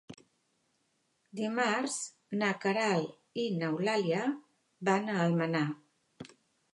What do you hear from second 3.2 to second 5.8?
i n'Eulàlia van a Almenar.